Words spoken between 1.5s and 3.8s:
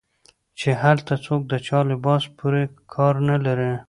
د چا لباس پورې کار نه لري